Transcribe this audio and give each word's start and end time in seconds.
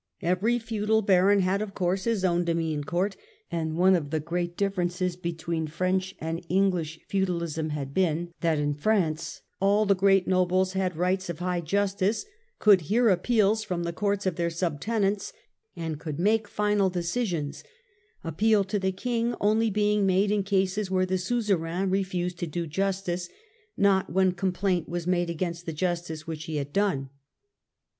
Every 0.23 0.57
feudal 0.57 1.03
baron 1.03 1.41
had 1.41 1.61
of 1.61 1.75
course 1.75 2.05
his 2.05 2.25
own 2.25 2.43
demesne 2.43 2.85
court, 2.87 3.15
and 3.51 3.77
one 3.77 3.95
of 3.95 4.09
the 4.09 4.19
great 4.19 4.57
differences 4.57 5.15
between 5.15 5.67
French 5.67 6.15
and 6.19 6.43
English 6.49 6.99
feudalism 7.07 7.69
had 7.69 7.93
been, 7.93 8.33
that 8.41 8.57
in 8.57 8.73
France 8.73 9.43
all 9.59 9.85
the 9.85 9.93
great 9.93 10.27
nobles 10.27 10.73
had 10.73 10.97
rights 10.97 11.29
of" 11.29 11.37
high 11.37 11.61
justice," 11.61 12.25
could 12.57 12.81
hear 12.89 13.09
appeals 13.09 13.63
from 13.63 13.83
the 13.83 13.93
courts 13.93 14.25
of 14.25 14.37
their 14.37 14.49
sub 14.49 14.79
tenants, 14.81 15.33
and 15.75 15.99
could 15.99 16.17
make 16.17 16.47
final 16.47 16.89
decisions, 16.89 17.63
appeal 18.23 18.63
to 18.63 18.79
the 18.79 18.91
King 18.91 19.35
only 19.39 19.69
being 19.69 20.07
made 20.07 20.31
in 20.31 20.41
cases 20.41 20.89
where 20.89 21.05
the 21.05 21.19
Suzerain 21.19 21.91
refused 21.91 22.39
to 22.39 22.47
do 22.47 22.65
justice, 22.65 23.29
not 23.77 24.11
when 24.11 24.31
complaint 24.31 24.89
was 24.89 25.05
made 25.05 25.29
against 25.29 25.67
the 25.67 25.73
justice 25.73 26.25
which 26.25 26.45
he 26.45 26.55
had 26.55 26.73
done. 26.73 27.11